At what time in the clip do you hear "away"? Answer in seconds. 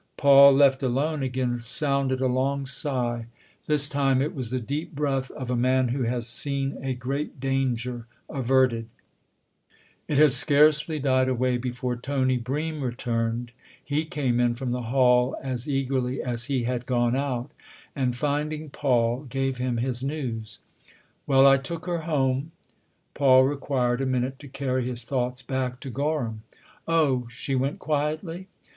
11.29-11.57